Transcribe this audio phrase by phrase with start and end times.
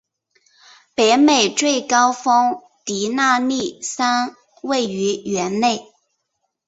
[0.95, 5.93] 北美最高峰迪纳利山位于园内。